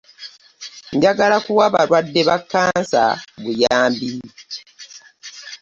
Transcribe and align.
Njagala 0.95 1.37
kuwa 1.45 1.65
balwadde 1.73 2.21
ba 2.27 2.37
kansa 2.51 3.03
buyambi? 3.41 4.09